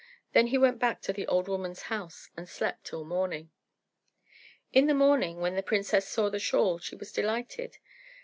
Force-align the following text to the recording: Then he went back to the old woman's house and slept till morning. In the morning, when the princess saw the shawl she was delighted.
Then 0.33 0.47
he 0.47 0.57
went 0.57 0.79
back 0.79 1.03
to 1.03 1.13
the 1.13 1.27
old 1.27 1.47
woman's 1.47 1.83
house 1.83 2.31
and 2.35 2.49
slept 2.49 2.85
till 2.85 3.03
morning. 3.05 3.51
In 4.73 4.87
the 4.87 4.95
morning, 4.95 5.39
when 5.41 5.55
the 5.55 5.61
princess 5.61 6.07
saw 6.07 6.27
the 6.27 6.39
shawl 6.39 6.79
she 6.79 6.95
was 6.95 7.11
delighted. 7.11 7.77